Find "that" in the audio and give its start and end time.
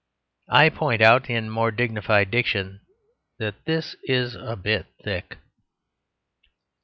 3.37-3.65